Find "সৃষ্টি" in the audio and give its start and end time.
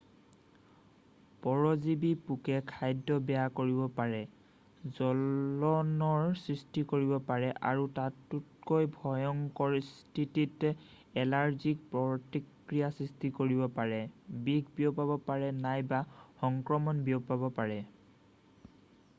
6.45-6.85, 13.03-13.33